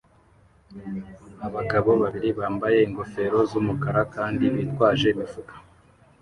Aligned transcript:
Abagabo 1.47 1.89
babiri 2.01 2.29
bambaye 2.39 2.79
ingofero 2.87 3.37
z'umukara 3.49 4.01
kandi 4.15 4.43
bitwaje 4.53 5.05
imifuka 5.13 5.53